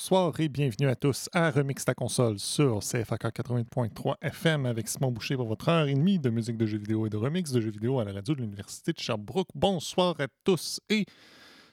Bonsoir 0.00 0.40
et 0.40 0.48
bienvenue 0.48 0.88
à 0.88 0.96
tous 0.96 1.28
à 1.34 1.50
Remix 1.50 1.84
ta 1.84 1.92
console 1.92 2.38
sur 2.38 2.78
CFAK 2.78 3.22
80.3 3.22 4.14
FM 4.22 4.64
avec 4.64 4.88
Simon 4.88 5.12
Boucher 5.12 5.36
pour 5.36 5.46
votre 5.46 5.68
heure 5.68 5.88
et 5.88 5.94
demie 5.94 6.18
de 6.18 6.30
musique 6.30 6.56
de 6.56 6.64
jeux 6.64 6.78
vidéo 6.78 7.06
et 7.06 7.10
de 7.10 7.18
remix 7.18 7.52
de 7.52 7.60
jeux 7.60 7.70
vidéo 7.70 8.00
à 8.00 8.04
la 8.04 8.14
radio 8.14 8.34
de 8.34 8.40
l'Université 8.40 8.94
de 8.94 8.98
Sherbrooke. 8.98 9.50
Bonsoir 9.54 10.18
à 10.18 10.26
tous 10.42 10.80
et 10.88 11.04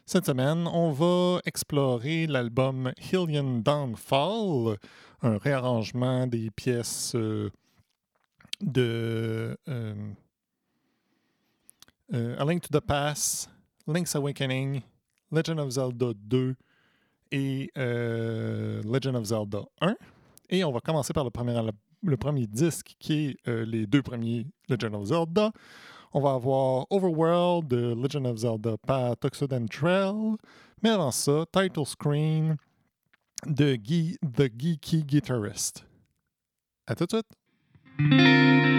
cette 0.05 0.26
semaine, 0.26 0.68
on 0.68 0.91
va 0.91 1.40
explorer 1.45 2.27
l'album 2.27 2.91
Hillian 2.98 3.59
Downfall, 3.59 4.76
un 5.21 5.38
réarrangement 5.38 6.27
des 6.27 6.52
pièces 6.52 7.16
euh, 7.16 7.49
de 8.59 9.57
euh, 9.70 9.96
euh, 12.13 12.38
A 12.38 12.44
Link 12.44 12.62
to 12.62 12.77
the 12.77 12.84
Past, 12.85 13.49
Link's 13.88 14.13
Awakening, 14.18 14.82
Legend 15.32 15.62
of 15.62 15.70
Zelda 15.70 16.12
2 16.13 16.57
et 17.31 17.71
euh, 17.77 18.81
Legend 18.83 19.15
of 19.15 19.25
Zelda 19.25 19.61
1. 19.81 19.95
Et 20.49 20.63
on 20.63 20.71
va 20.71 20.79
commencer 20.79 21.13
par 21.13 21.23
le 21.23 21.29
premier, 21.29 21.59
le 22.03 22.17
premier 22.17 22.47
disque 22.47 22.95
qui 22.99 23.27
est 23.27 23.49
euh, 23.49 23.65
les 23.65 23.85
deux 23.85 24.01
premiers 24.01 24.45
Legend 24.70 24.95
of 24.95 25.05
Zelda. 25.05 25.51
On 26.13 26.21
va 26.21 26.33
avoir 26.33 26.85
Overworld 26.89 27.67
de 27.67 27.93
Legend 27.93 28.27
of 28.27 28.37
Zelda 28.37 28.77
par 28.85 29.17
Toxoden 29.17 29.67
Trail. 29.67 30.35
Mais 30.81 30.89
avant 30.89 31.11
ça, 31.11 31.45
title 31.51 31.85
screen 31.85 32.55
de 33.45 33.75
The 33.75 34.49
Geeky 34.57 35.03
Guitarist. 35.03 35.85
À 36.87 36.95
tout 36.95 37.05
de 37.05 37.11
suite. 37.11 38.76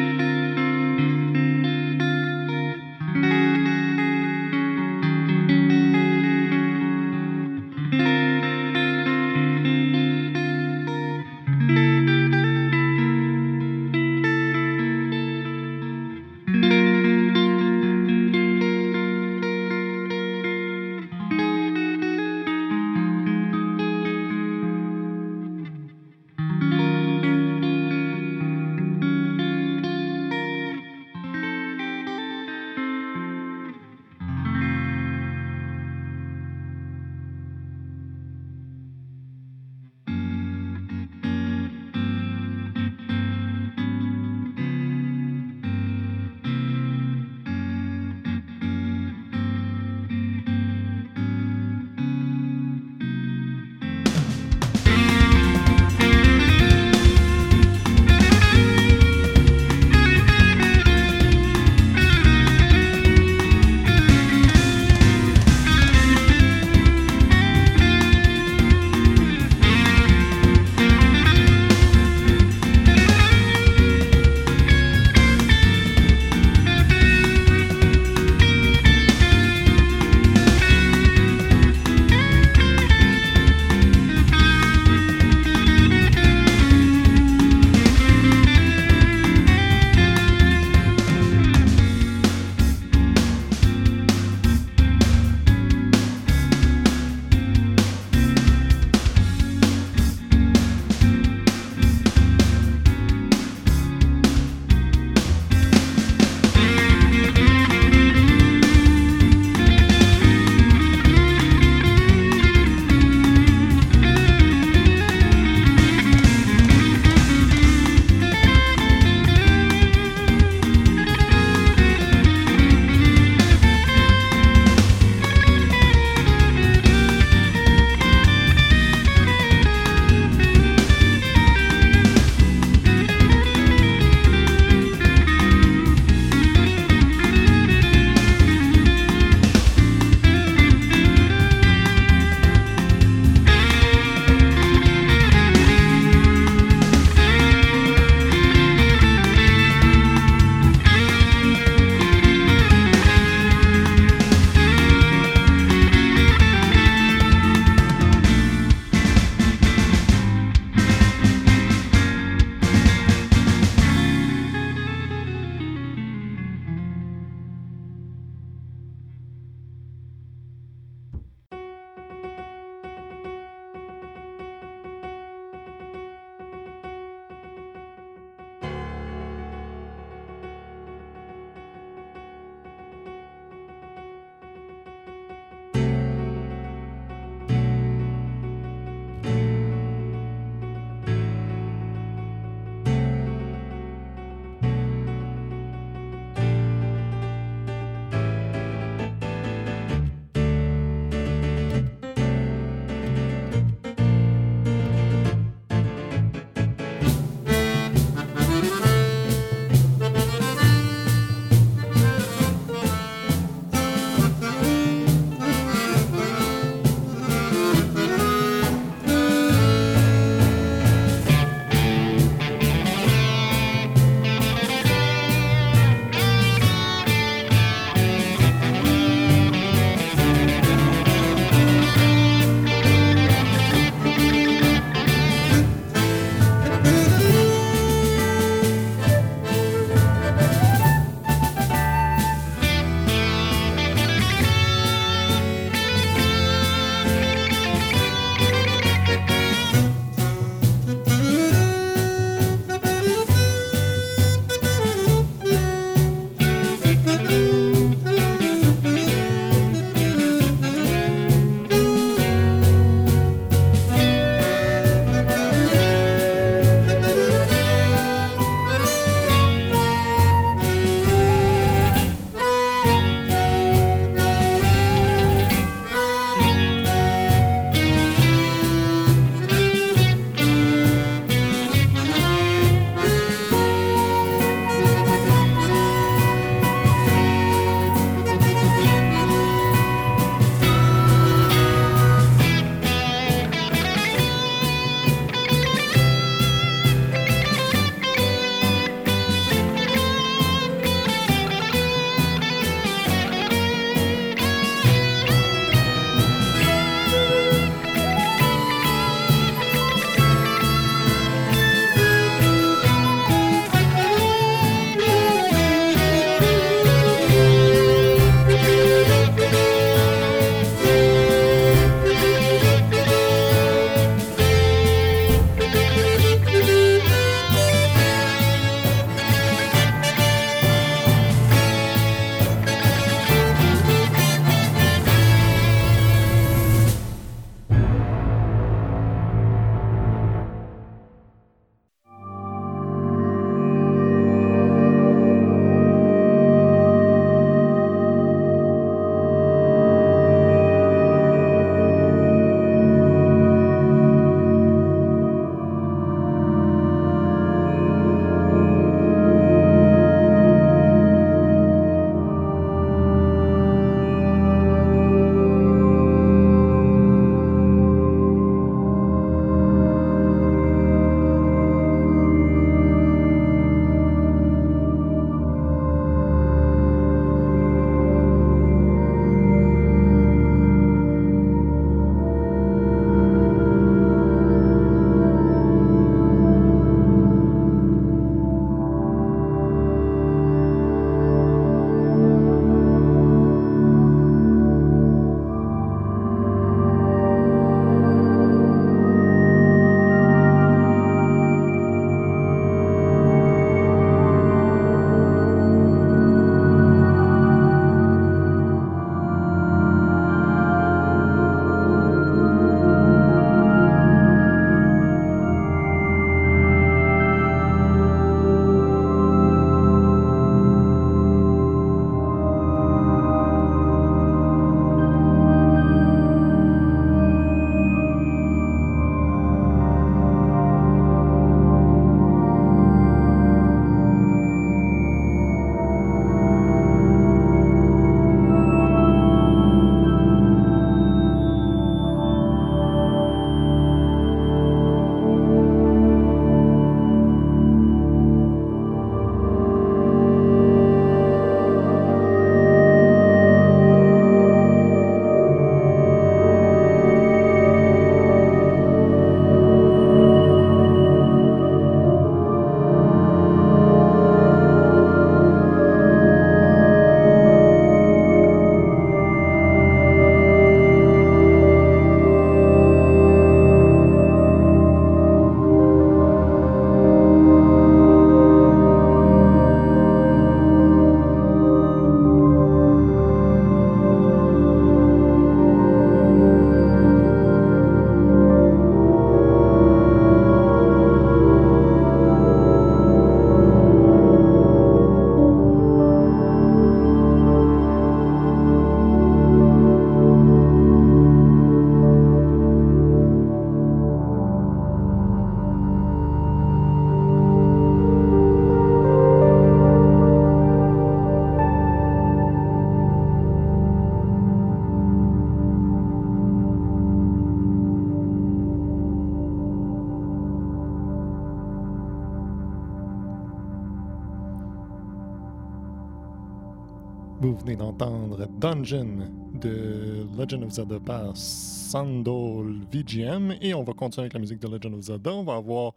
Dungeon 528.59 529.31
de 529.61 530.27
Legend 530.37 530.65
of 530.65 530.73
Zelda 530.73 530.99
par 530.99 531.37
Sandol 531.37 532.81
VGM 532.91 533.55
et 533.61 533.73
on 533.73 533.85
va 533.85 533.93
continuer 533.93 534.25
avec 534.25 534.33
la 534.33 534.41
musique 534.41 534.59
de 534.59 534.67
Legend 534.67 534.95
of 534.95 535.01
Zelda. 535.03 535.33
On 535.33 535.45
va 535.45 535.55
avoir 535.55 535.93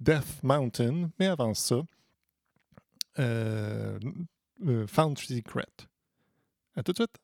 Death 0.00 0.42
Mountain, 0.42 1.10
mais 1.18 1.26
avant 1.26 1.52
ça, 1.52 1.82
euh, 3.18 3.98
euh, 4.66 4.86
Found 4.86 5.18
Secret. 5.18 5.66
À 6.76 6.82
tout 6.82 6.92
de 6.92 6.96
suite! 6.96 7.14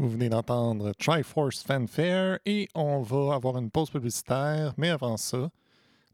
Vous 0.00 0.08
venez 0.08 0.30
d'entendre 0.30 0.94
Triforce 0.98 1.62
Fanfare 1.62 2.38
et 2.46 2.70
on 2.74 3.02
va 3.02 3.34
avoir 3.34 3.58
une 3.58 3.70
pause 3.70 3.90
publicitaire. 3.90 4.72
Mais 4.78 4.88
avant 4.88 5.18
ça, 5.18 5.50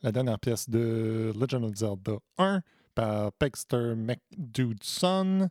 la 0.02 0.11
dernière 0.11 0.40
pièce 0.40 0.69
de 0.69 1.33
Legend 1.38 1.62
of 1.62 1.76
Zelda 1.76 2.14
1 2.37 2.62
par 2.97 3.31
Pexter 3.35 3.95
McDudeson. 3.95 5.50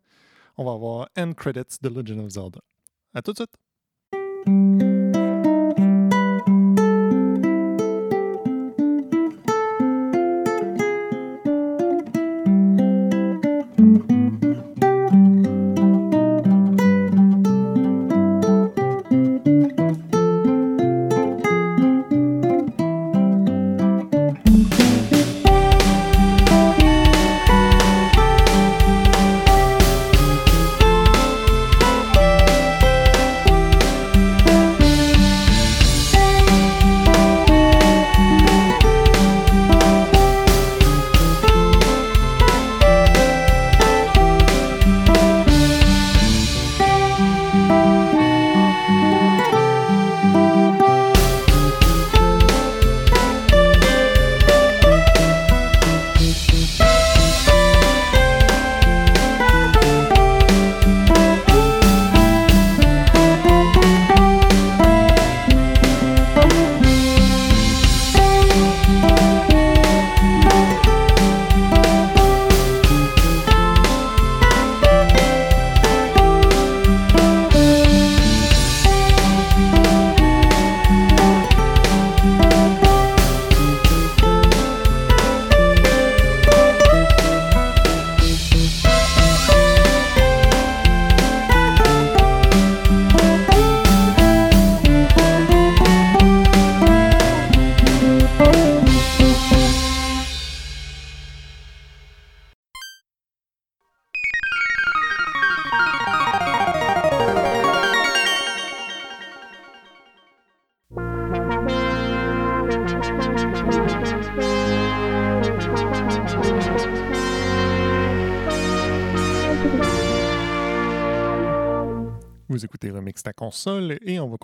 On 0.57 0.65
va 0.65 0.71
avoir 0.73 1.07
End 1.17 1.31
Credits 1.31 1.77
de 1.81 1.87
Legend 1.87 2.25
of 2.25 2.29
Zelda. 2.31 2.59
À 3.13 3.21
tout 3.21 3.31
de 3.31 3.37
suite! 3.37 5.04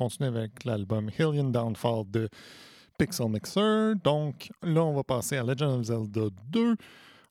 Continuer 0.02 0.36
avec 0.36 0.66
l'album 0.66 1.12
Hillian 1.16 1.52
Downfall 1.52 2.06
de 2.10 2.28
Pixel 2.98 3.30
Mixer. 3.30 3.94
Donc 4.04 4.50
là, 4.64 4.84
on 4.84 4.96
va 4.96 5.04
passer 5.04 5.38
à 5.38 5.44
Legend 5.44 5.80
of 5.80 5.84
Zelda 5.84 6.22
2. 6.50 6.76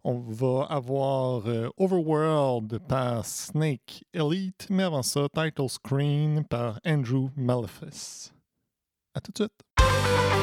On 0.05 0.21
va 0.21 0.67
avoir 0.71 1.49
euh, 1.49 1.69
Overworld 1.79 2.79
par 2.87 3.27
Snake 3.27 4.05
Elite, 4.15 4.69
mais 4.71 4.85
avant 4.85 5.03
ça, 5.03 5.27
Title 5.35 5.69
Screen 5.69 6.45
par 6.45 6.79
Andrew 6.87 7.31
Malefice. 7.35 8.33
À 9.15 9.21
tout 9.21 9.33
de 9.33 9.39
suite. 9.39 10.40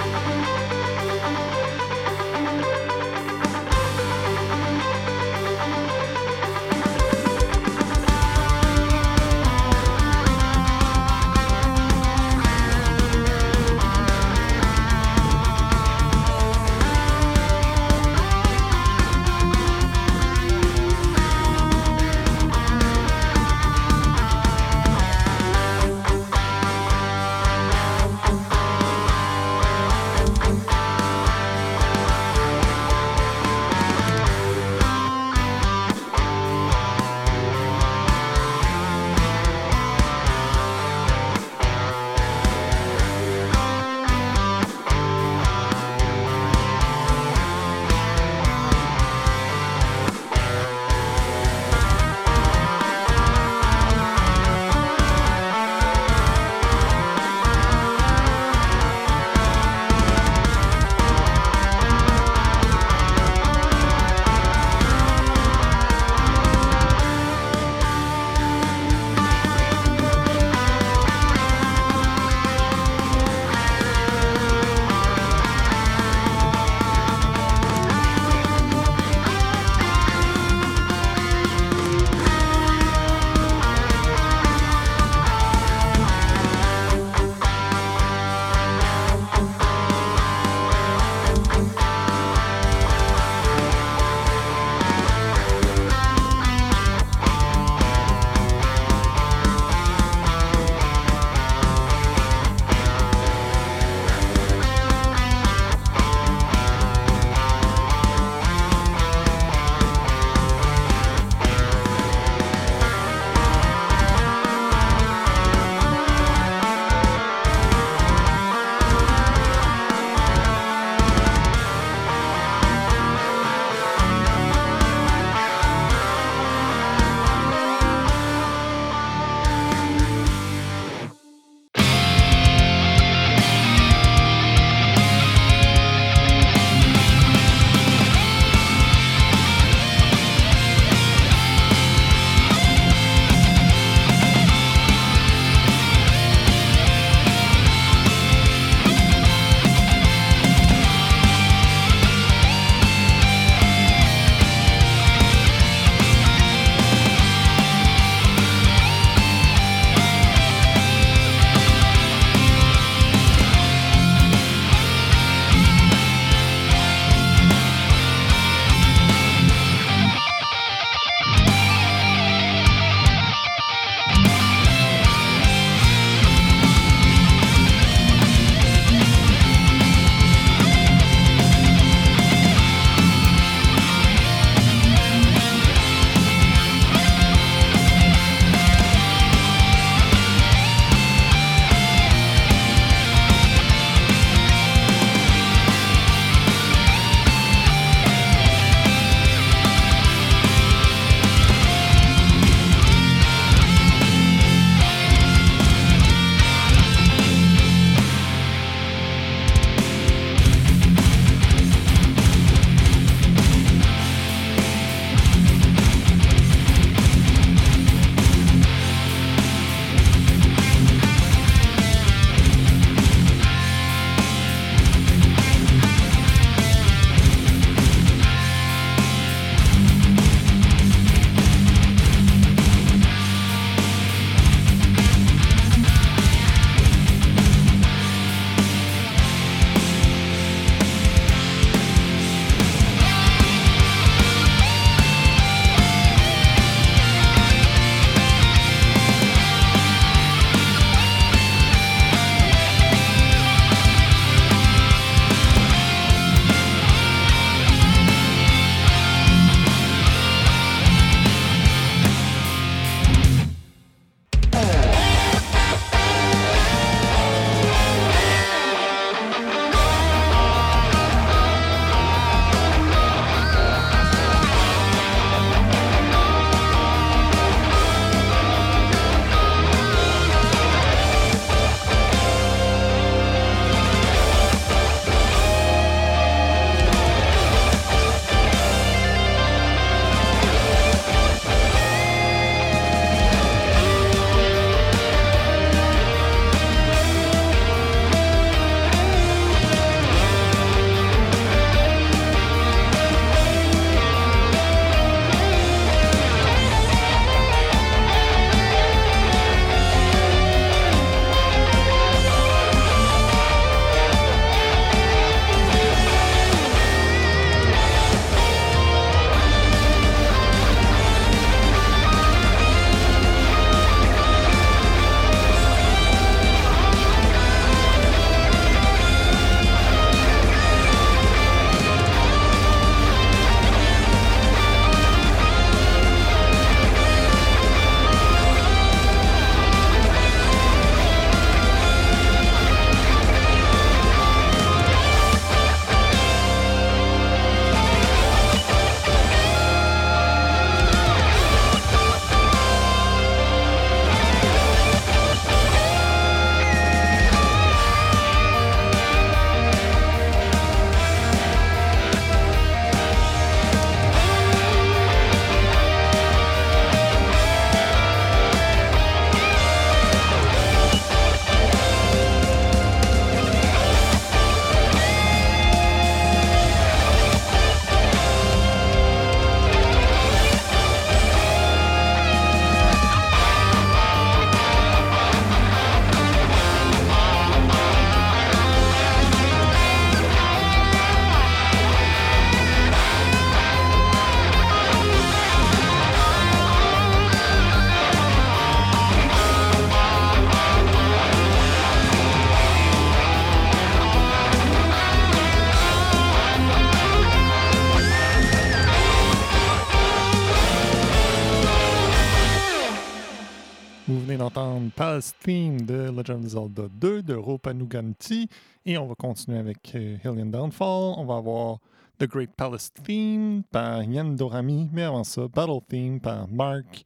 Legend 416.27 416.49
Zelda 416.49 416.87
2 416.89 417.23
de 417.23 417.33
Ropanuganti. 417.35 418.49
Et 418.85 418.97
on 418.97 419.07
va 419.07 419.15
continuer 419.15 419.59
avec 419.59 419.95
euh, 419.95 420.17
Downfall. 420.23 421.15
On 421.17 421.25
va 421.25 421.37
avoir 421.37 421.79
The 422.19 422.25
Great 422.25 422.51
Palace 422.55 422.91
Theme 422.93 423.63
par 423.71 424.03
Yen 424.03 424.35
Dorami. 424.35 424.89
Mais 424.91 425.03
avant 425.03 425.23
ça, 425.23 425.47
Battle 425.47 425.79
Theme 425.87 426.19
par 426.19 426.47
Mark 426.49 427.03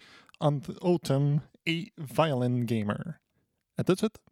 Autumn 0.82 1.40
et 1.68 1.92
Violin 1.98 2.64
Gamer. 2.64 3.20
À 3.78 3.84
tout 3.84 3.94
de 3.94 4.00
suite! 4.00 4.31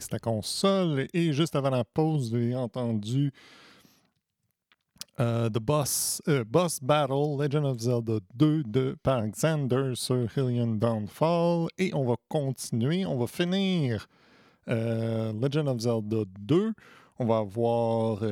Remix 0.00 0.10
la 0.10 0.18
console 0.18 1.06
et 1.12 1.32
juste 1.32 1.54
avant 1.54 1.70
la 1.70 1.84
pause, 1.84 2.34
avez 2.34 2.56
entendu 2.56 3.32
euh, 5.18 5.50
The 5.50 5.58
Boss, 5.58 6.22
euh, 6.28 6.44
Boss 6.44 6.80
Battle 6.80 7.36
Legend 7.38 7.66
of 7.66 7.78
Zelda 7.78 8.20
2 8.34 8.62
de 8.64 8.96
par 9.02 9.26
Xander 9.26 9.92
sur 9.94 10.26
Hillian 10.36 10.78
Downfall 10.78 11.68
et 11.78 11.92
on 11.94 12.04
va 12.04 12.16
continuer, 12.28 13.04
on 13.04 13.18
va 13.18 13.26
finir 13.26 14.06
euh, 14.68 15.32
Legend 15.32 15.68
of 15.68 15.80
Zelda 15.80 16.24
2. 16.38 16.72
On 17.18 17.26
va 17.26 17.38
avoir 17.38 18.22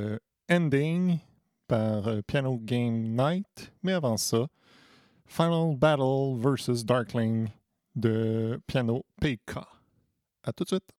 Ending 0.50 1.18
par 1.66 2.04
Piano 2.26 2.56
Game 2.56 3.14
Night, 3.14 3.72
mais 3.82 3.92
avant 3.92 4.16
ça, 4.16 4.46
Final 5.26 5.76
Battle 5.76 6.38
versus 6.38 6.86
Darkling 6.86 7.48
de 7.94 8.58
Piano 8.66 9.04
PK. 9.20 9.58
À 10.42 10.52
tout 10.52 10.64
de 10.64 10.68
suite. 10.68 10.97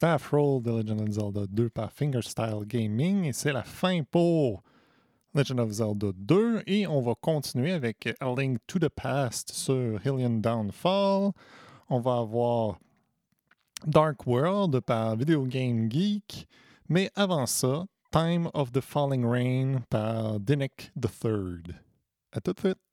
Staff 0.00 0.32
Roll 0.32 0.62
de 0.62 0.70
Legend 0.70 1.02
of 1.02 1.10
Zelda 1.10 1.46
2 1.46 1.68
par 1.68 1.92
Fingerstyle 1.92 2.64
Gaming 2.66 3.26
et 3.26 3.34
c'est 3.34 3.52
la 3.52 3.62
fin 3.62 4.02
pour 4.02 4.62
Legend 5.34 5.60
of 5.60 5.72
Zelda 5.72 6.12
2 6.16 6.62
et 6.66 6.86
on 6.86 7.02
va 7.02 7.12
continuer 7.20 7.72
avec 7.72 8.08
A 8.18 8.34
Link 8.34 8.60
to 8.66 8.78
the 8.78 8.88
Past 8.88 9.52
sur 9.52 10.00
Hillian 10.02 10.40
Downfall. 10.40 11.32
On 11.90 12.00
va 12.00 12.16
avoir 12.16 12.78
Dark 13.86 14.26
World 14.26 14.80
par 14.80 15.16
Video 15.16 15.44
Game 15.44 15.90
Geek, 15.90 16.48
mais 16.88 17.10
avant 17.14 17.44
ça, 17.44 17.84
Time 18.10 18.48
of 18.54 18.72
the 18.72 18.80
Falling 18.80 19.26
Rain 19.26 19.82
par 19.90 20.40
Dinnick 20.40 20.92
III. 20.96 21.74
À 22.32 22.40
tout 22.40 22.54
de 22.54 22.58
suite! 22.60 22.89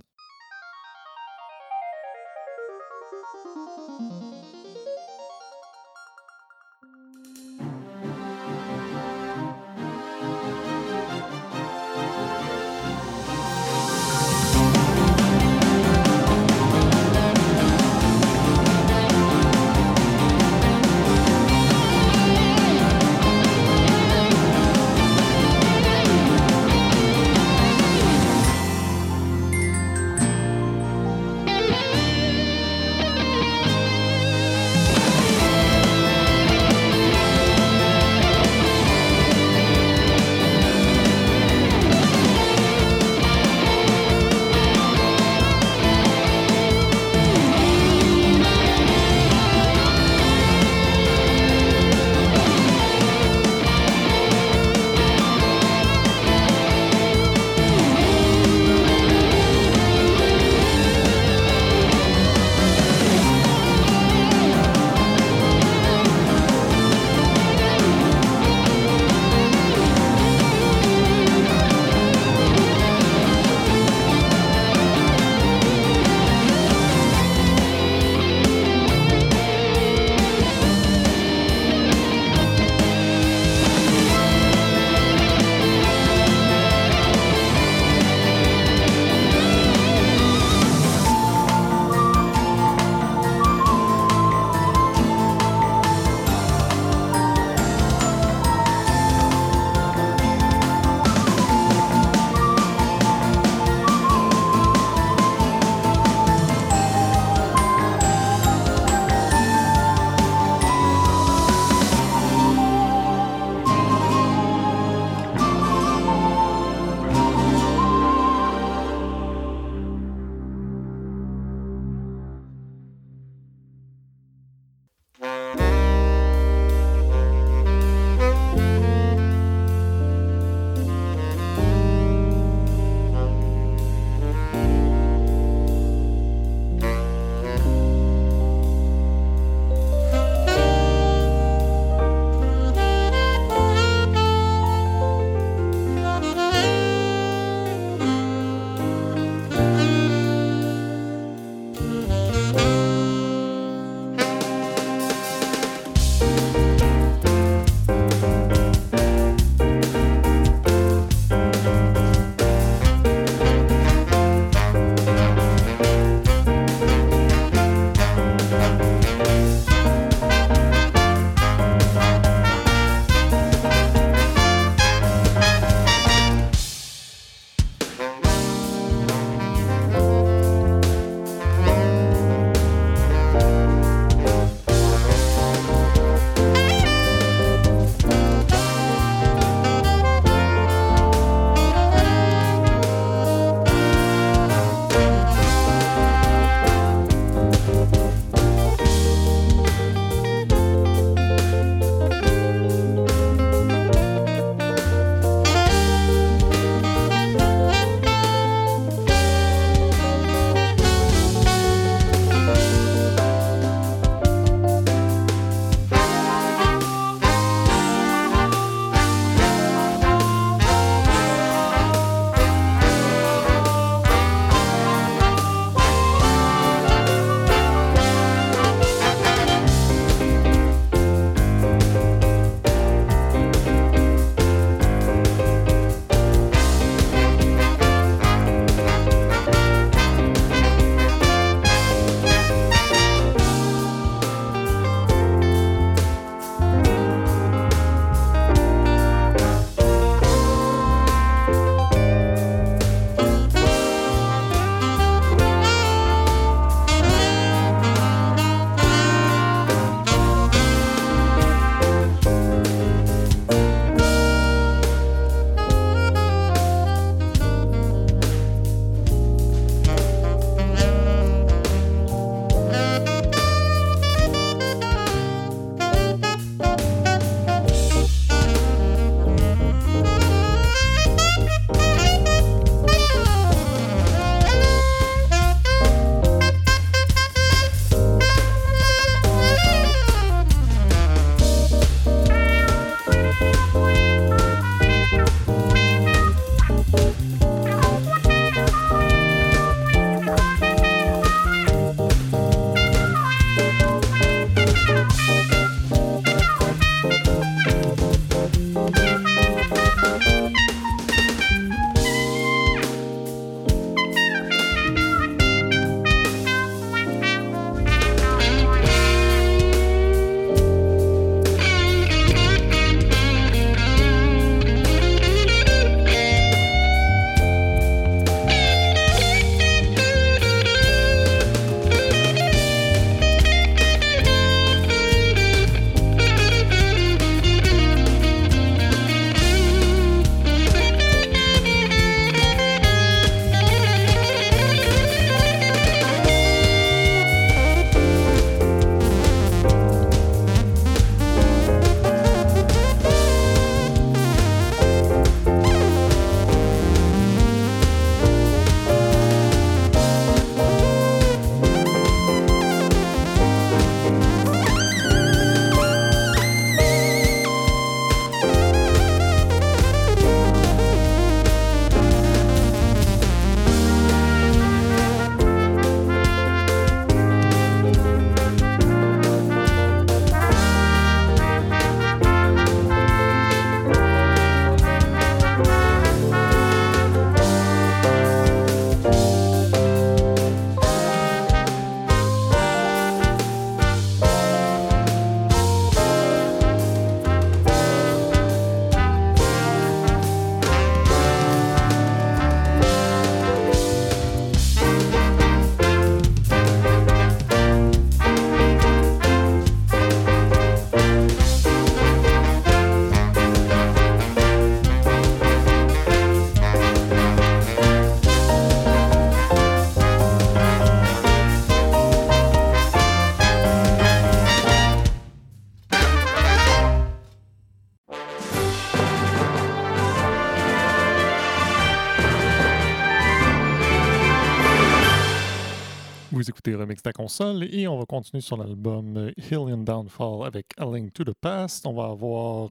Remix 436.98 437.02
ta 437.04 437.14
console 437.14 437.64
et 437.64 437.88
on 437.88 437.98
va 437.98 438.06
continuer 438.06 438.42
sur 438.42 438.58
l'album 438.58 439.32
Hill 439.38 439.72
and 439.72 439.84
Downfall 439.84 440.46
avec 440.46 440.68
A 440.78 440.86
Link 440.86 441.14
to 441.14 441.24
the 441.24 441.34
Past. 441.34 441.86
On 441.86 441.94
va 441.94 442.06
avoir 442.06 442.70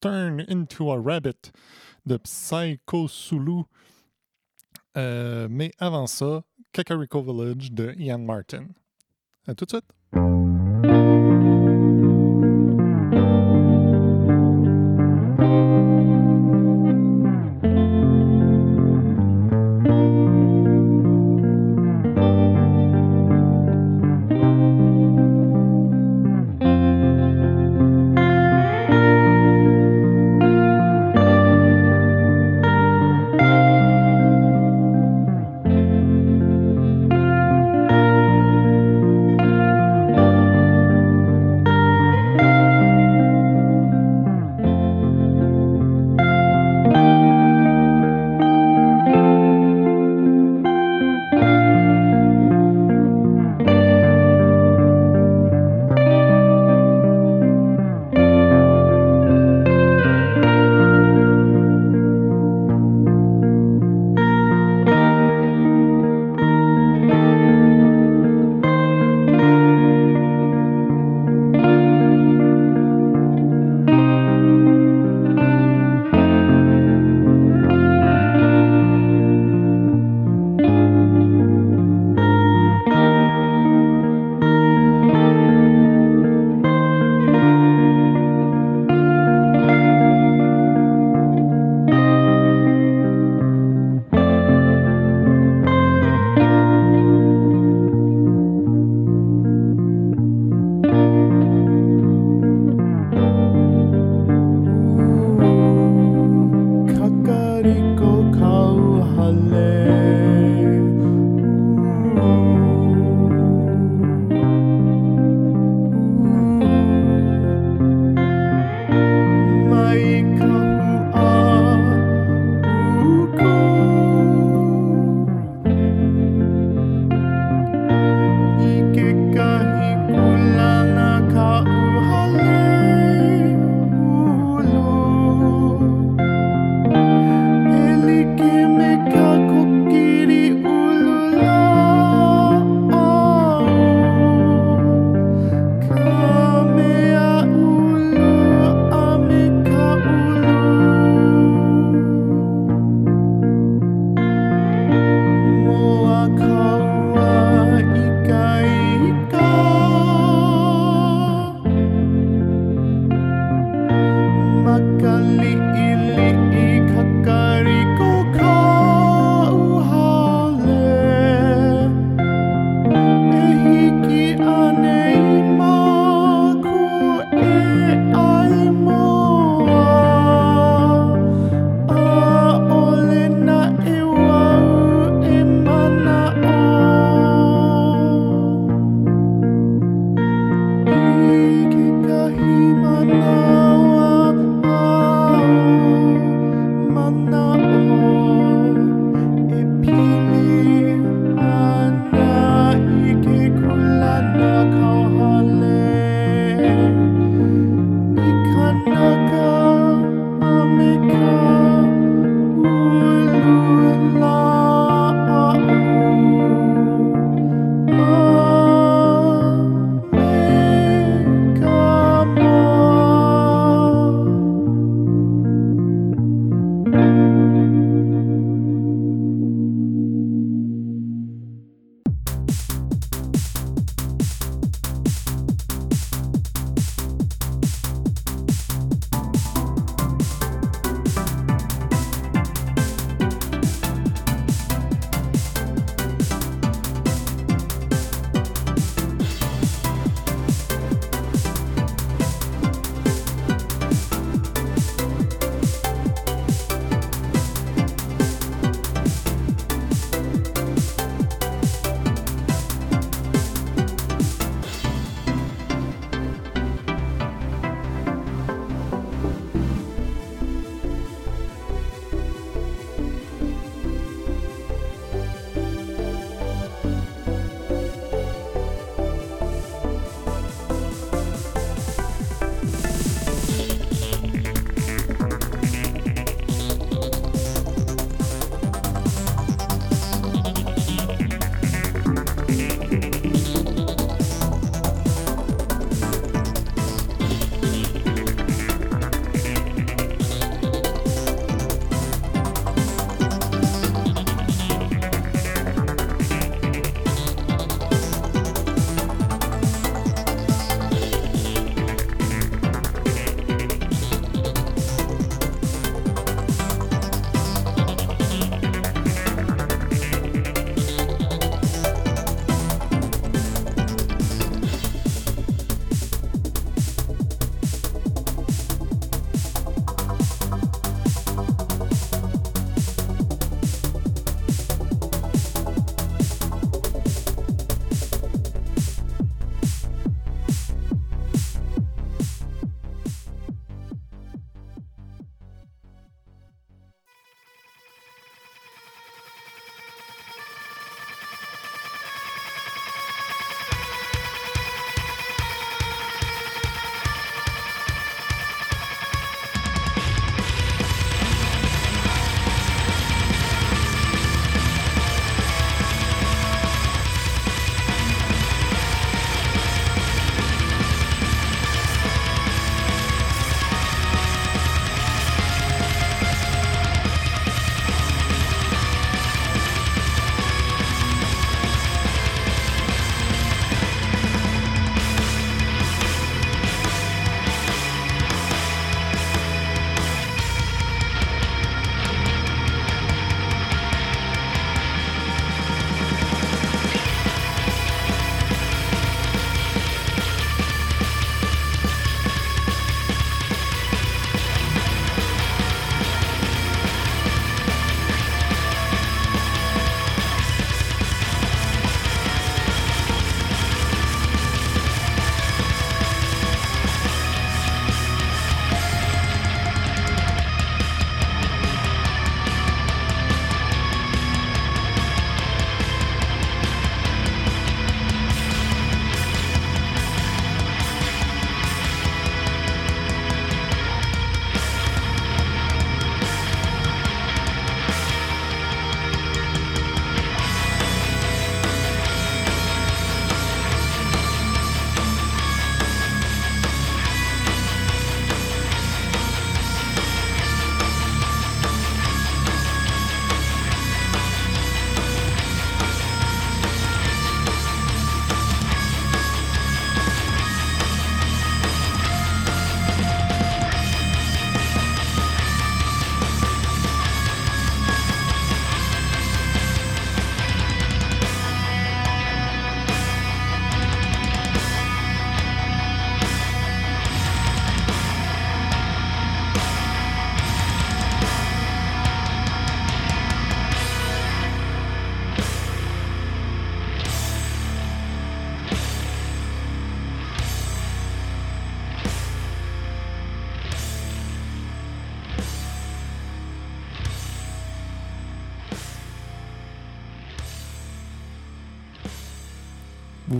Turn 0.00 0.44
into 0.48 0.90
a 0.90 1.00
Rabbit 1.00 1.52
de 2.06 2.16
Psycho 2.18 3.08
Sulu. 3.08 3.62
Euh, 4.96 5.48
mais 5.50 5.70
avant 5.78 6.06
ça, 6.06 6.42
Kakariko 6.72 7.22
Village 7.22 7.72
de 7.72 7.94
Ian 7.98 8.18
Martin. 8.18 8.66
À 9.46 9.54
tout 9.54 9.64
de 9.64 9.70
suite! 9.70 10.67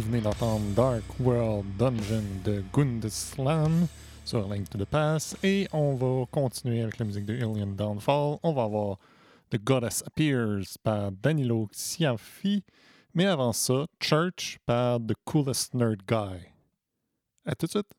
Venez 0.08 0.22
d'entendre 0.22 0.64
Dark 0.74 1.04
World 1.20 1.66
Dungeon 1.76 2.24
de 2.42 2.64
Gundeslam 2.72 3.86
sur 4.24 4.48
Link 4.48 4.70
to 4.70 4.78
the 4.78 4.86
Past 4.86 5.36
et 5.44 5.68
on 5.70 5.96
va 5.96 6.24
continuer 6.30 6.80
avec 6.80 6.98
la 6.98 7.04
musique 7.04 7.26
de 7.26 7.34
Alien 7.34 7.76
Downfall. 7.76 8.38
On 8.42 8.52
va 8.54 8.62
avoir 8.62 8.96
The 9.50 9.62
Goddess 9.62 10.02
Appears 10.06 10.78
par 10.82 11.12
Danilo 11.12 11.68
Siafi, 11.72 12.64
mais 13.12 13.26
avant 13.26 13.52
ça, 13.52 13.86
Church 14.00 14.58
par 14.64 14.98
The 14.98 15.14
Coolest 15.26 15.74
Nerd 15.74 16.00
Guy. 16.08 16.38
À 17.44 17.54
tout 17.54 17.66
de 17.66 17.70
suite! 17.70 17.92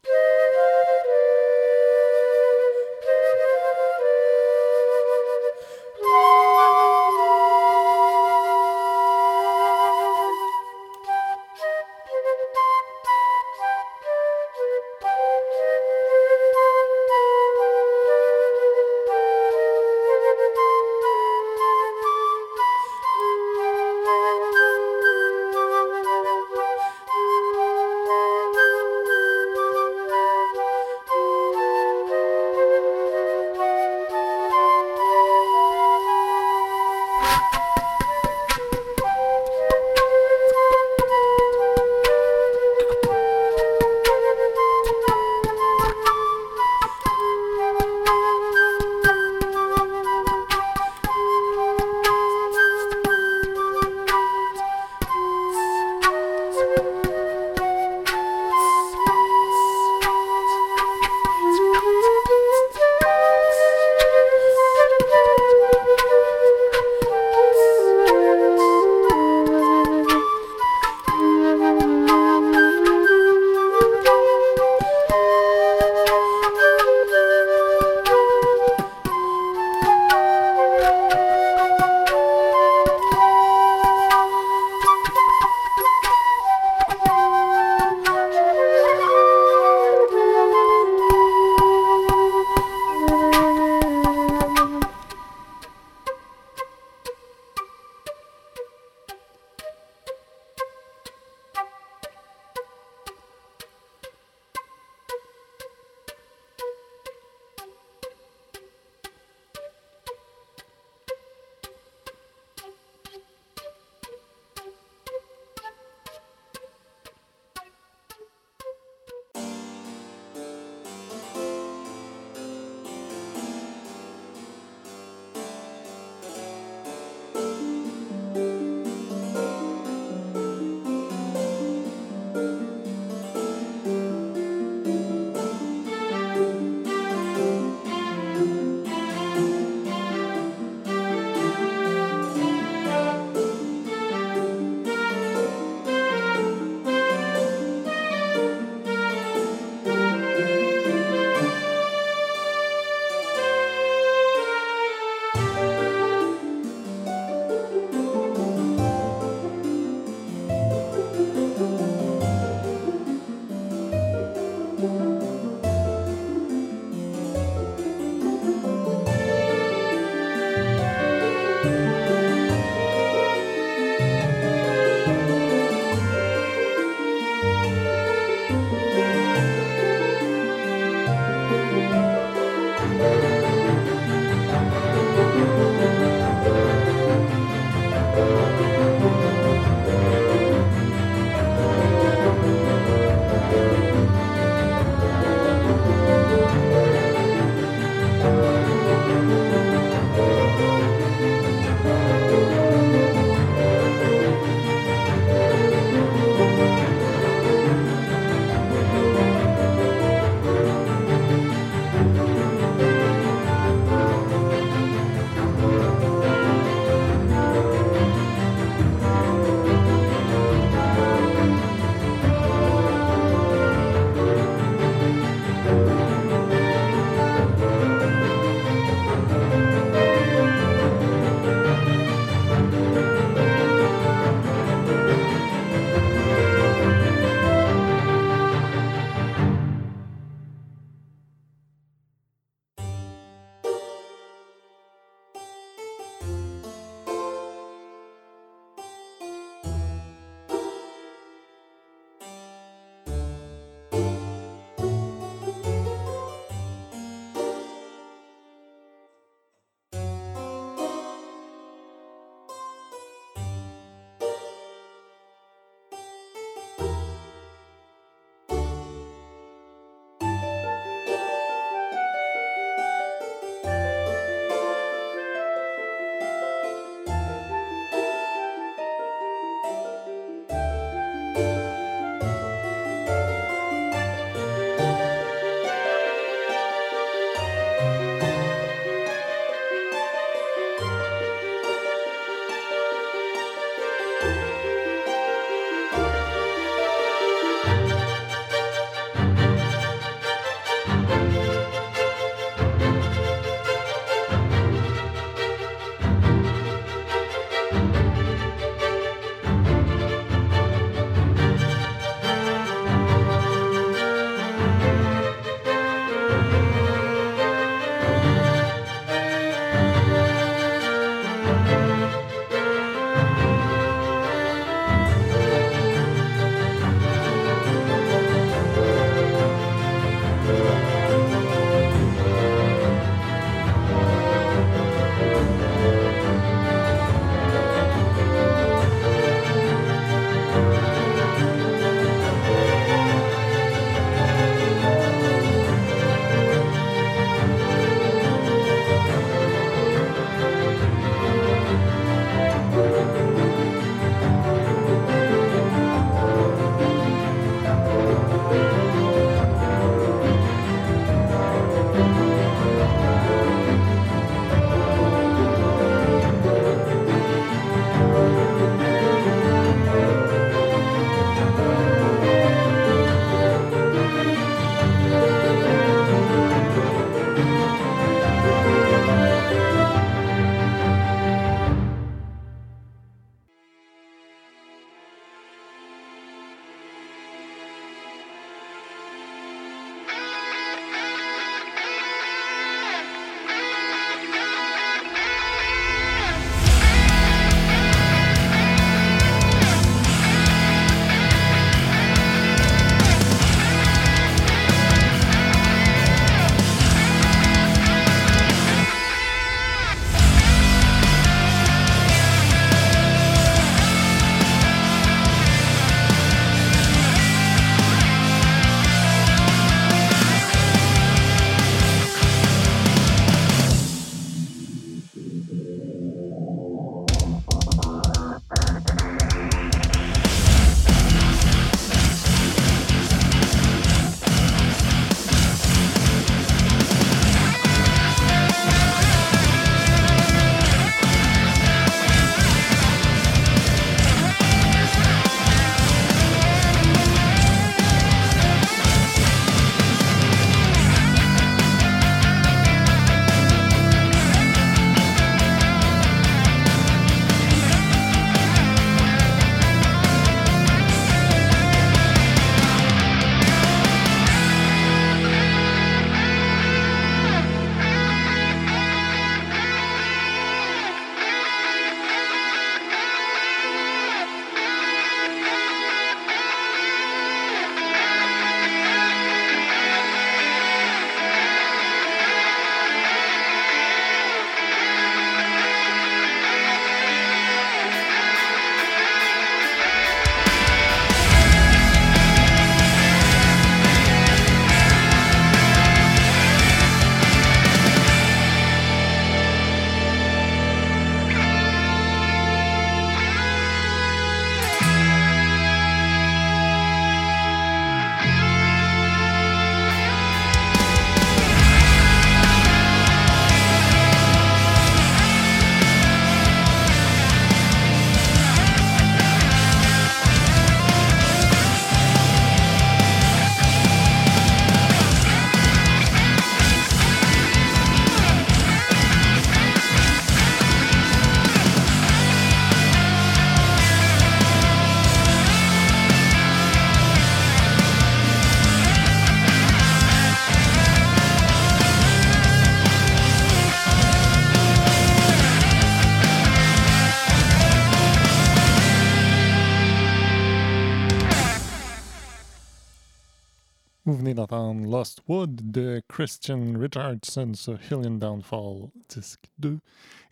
Lost 554.99 555.21
Wood 555.29 555.71
de 555.71 556.01
Christian 556.09 556.77
Richardson 556.77 557.53
sur 557.53 557.79
Hillian 557.89 558.19
Downfall, 558.19 558.89
disque 559.07 559.45
2. 559.59 559.79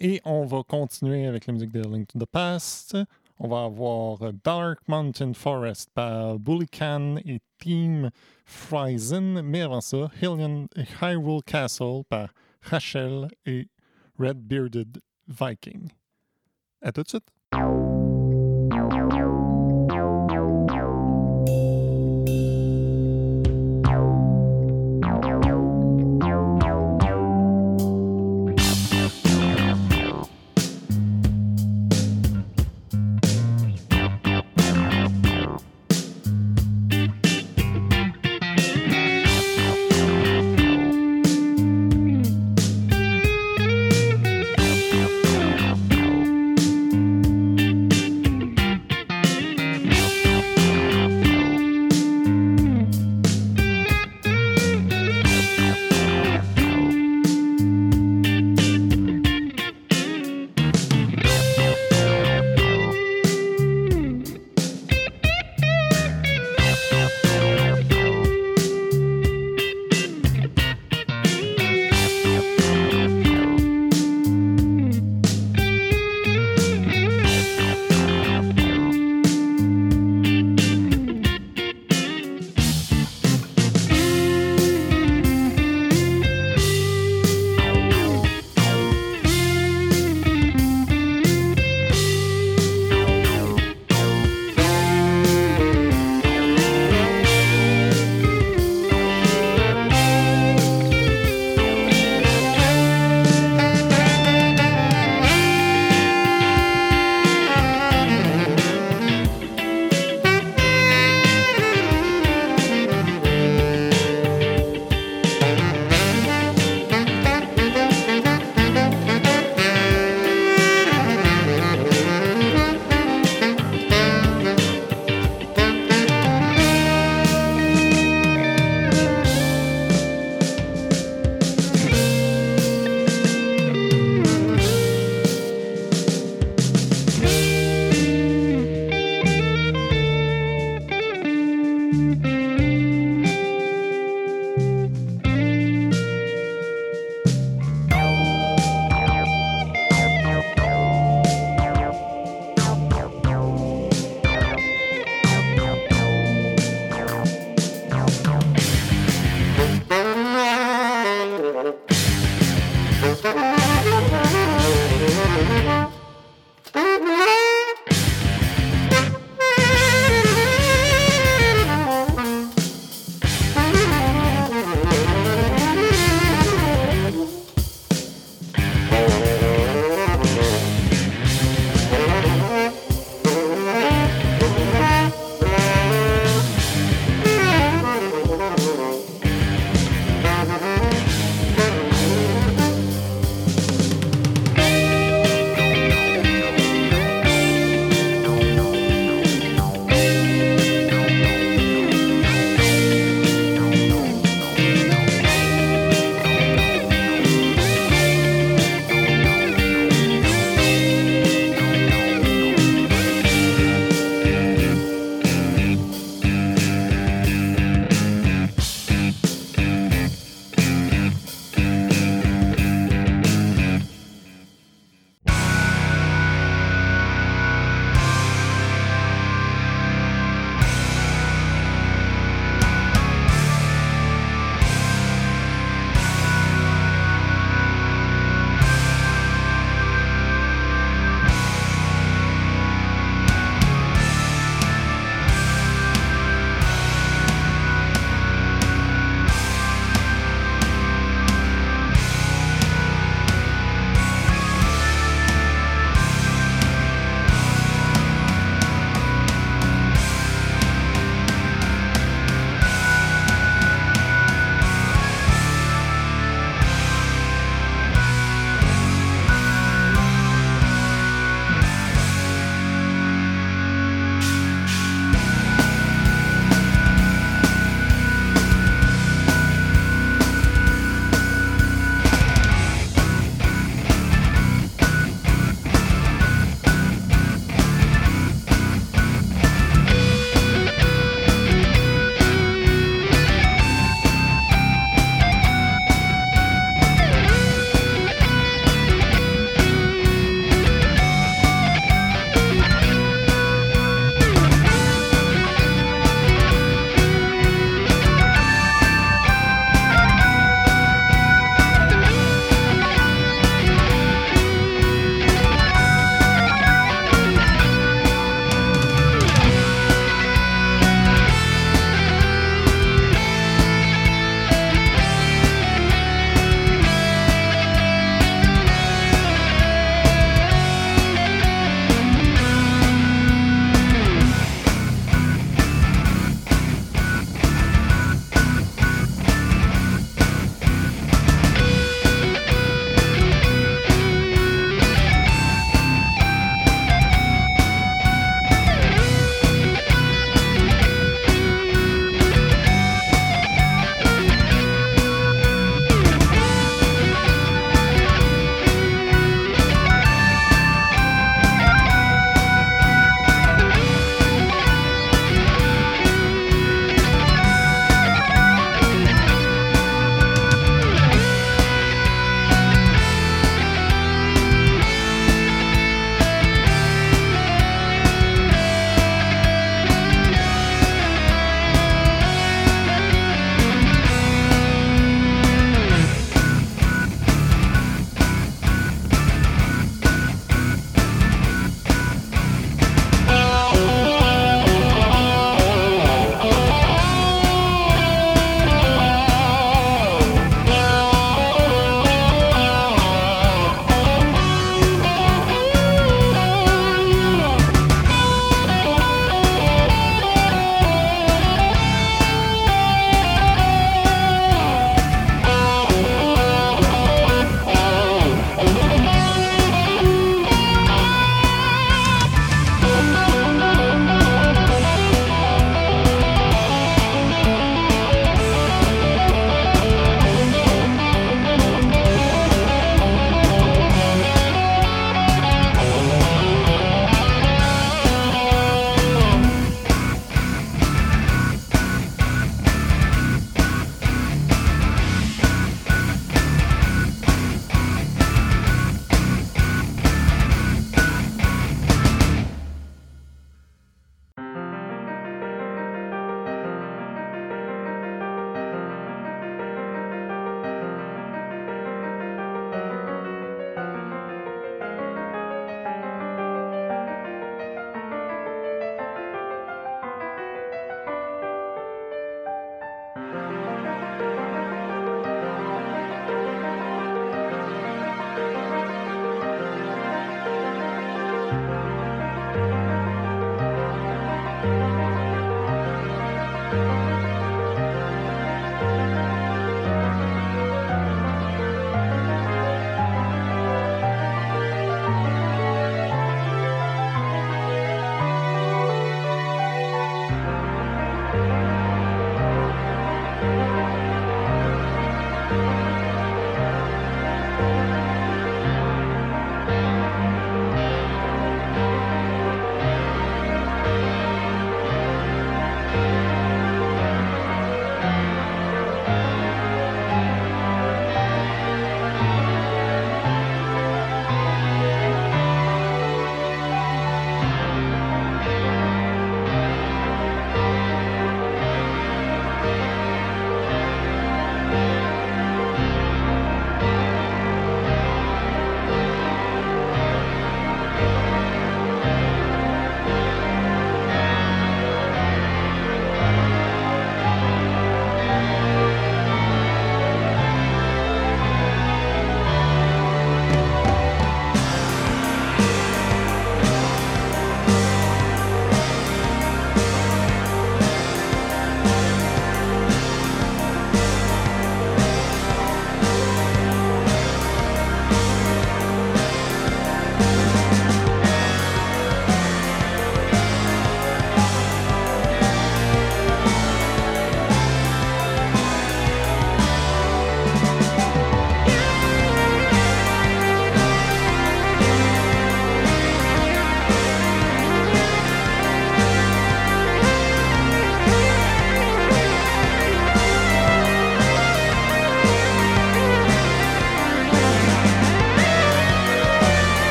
Et 0.00 0.20
on 0.24 0.44
va 0.44 0.64
continuer 0.64 1.24
avec 1.26 1.46
la 1.46 1.52
musique 1.52 1.70
de 1.70 1.82
Link 1.82 2.08
to 2.08 2.18
the 2.18 2.26
Past. 2.26 2.96
On 3.38 3.46
va 3.46 3.62
avoir 3.62 4.32
Dark 4.42 4.80
Mountain 4.88 5.34
Forest 5.34 5.90
par 5.94 6.40
Bullican 6.40 7.14
et 7.24 7.40
Team 7.60 8.10
Friesen. 8.44 9.40
Mais 9.42 9.60
avant 9.60 9.80
ça, 9.80 10.10
Hillian, 10.20 10.66
Hyrule 11.00 11.44
Castle 11.44 12.02
par 12.08 12.30
Rachel 12.62 13.28
et 13.44 13.68
Red 14.18 14.38
Bearded 14.38 15.00
Viking. 15.28 15.90
À 16.82 16.90
tout 16.90 17.04
de 17.04 17.08
suite! 17.08 17.35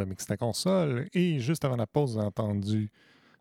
Remix 0.00 0.26
console 0.38 1.08
et 1.12 1.38
juste 1.38 1.64
avant 1.64 1.76
la 1.76 1.86
pause, 1.86 2.18
avez 2.18 2.26
entendu 2.26 2.90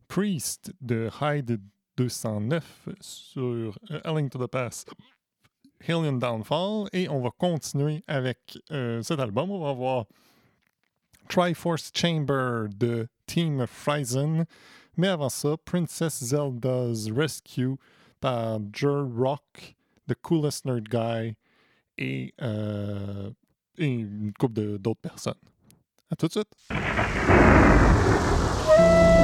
Priest 0.08 0.74
de 0.82 1.10
Hyde 1.22 1.62
209 1.98 2.90
sur 3.02 3.78
euh, 3.92 4.02
A 4.04 4.14
Link 4.14 4.32
to 4.32 4.40
the 4.40 4.50
Past, 4.50 4.90
Alien 5.88 6.18
Downfall 6.20 6.88
et 6.94 7.10
on 7.10 7.22
va 7.22 7.30
continuer 7.38 8.04
avec 8.08 8.58
euh, 8.72 9.02
cet 9.02 9.20
album. 9.20 9.52
On 9.52 9.64
va 9.64 9.74
voir 9.74 10.06
Triforce 11.28 11.92
Chamber 11.94 12.68
de 12.70 13.08
Team 13.26 13.66
Frizen, 13.68 14.46
mais 14.98 15.08
avant 15.08 15.30
ça, 15.30 15.56
Princess 15.64 16.24
Zelda's 16.24 17.12
Rescue 17.12 17.76
par 18.20 18.60
Jer 18.74 19.06
Rock, 19.16 19.76
The 20.08 20.16
Coolest 20.22 20.66
Nerd 20.66 20.88
Guy 20.90 21.36
et, 21.98 22.34
euh, 22.42 23.30
et 23.78 23.88
une 23.88 24.34
couple 24.40 24.80
d'autres 24.80 25.02
personnes. 25.02 25.49
À 26.12 26.16
tout 26.16 26.28
de 26.28 26.32
suite.「 26.32 29.19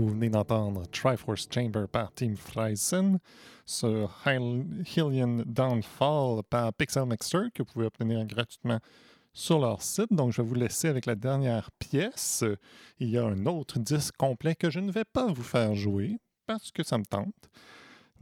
Vous 0.00 0.08
venez 0.08 0.30
d'entendre 0.30 0.86
Triforce 0.86 1.46
Chamber 1.52 1.86
par 1.86 2.10
Team 2.14 2.34
Freisen 2.34 3.18
sur 3.66 4.10
Hylian 4.24 5.42
Downfall 5.44 6.42
par 6.48 6.72
Pixel 6.72 7.04
Mixer 7.04 7.50
que 7.54 7.62
vous 7.62 7.70
pouvez 7.70 7.84
obtenir 7.84 8.24
gratuitement 8.24 8.78
sur 9.34 9.58
leur 9.58 9.82
site. 9.82 10.10
Donc, 10.10 10.32
je 10.32 10.40
vais 10.40 10.48
vous 10.48 10.54
laisser 10.54 10.88
avec 10.88 11.04
la 11.04 11.16
dernière 11.16 11.70
pièce. 11.72 12.42
Il 12.98 13.10
y 13.10 13.18
a 13.18 13.26
un 13.26 13.44
autre 13.44 13.78
disque 13.78 14.16
complet 14.16 14.54
que 14.54 14.70
je 14.70 14.80
ne 14.80 14.90
vais 14.90 15.04
pas 15.04 15.26
vous 15.26 15.42
faire 15.42 15.74
jouer 15.74 16.16
parce 16.46 16.70
que 16.70 16.82
ça 16.82 16.96
me 16.96 17.04
tente. 17.04 17.50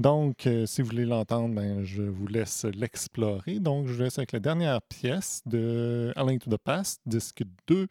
Donc, 0.00 0.48
euh, 0.48 0.66
si 0.66 0.82
vous 0.82 0.88
voulez 0.88 1.04
l'entendre, 1.04 1.54
ben, 1.54 1.84
je 1.84 2.02
vous 2.02 2.26
laisse 2.26 2.64
l'explorer. 2.64 3.60
Donc, 3.60 3.86
je 3.86 3.92
vous 3.92 4.02
laisse 4.02 4.18
avec 4.18 4.32
la 4.32 4.40
dernière 4.40 4.82
pièce 4.82 5.42
de 5.46 6.12
A 6.16 6.24
Link 6.24 6.42
to 6.42 6.50
the 6.50 6.58
Past, 6.58 7.00
disque 7.06 7.44
2 7.68 7.86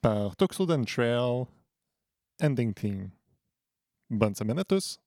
par 0.00 0.36
Toxoden 0.36 0.84
Trail, 0.84 1.46
Ending 2.42 2.74
Theme. 2.74 3.10
Bonne 4.10 4.34
semaine 4.34 4.58
à 4.58 4.64
tous! 4.64 5.01